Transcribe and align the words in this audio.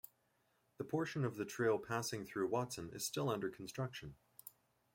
The 0.79 0.83
portion 0.83 1.23
of 1.23 1.35
the 1.35 1.45
trail 1.45 1.77
passing 1.77 2.25
through 2.25 2.47
Watson 2.47 2.89
is 2.91 3.05
still 3.05 3.29
under 3.29 3.51
construction. 3.51 4.15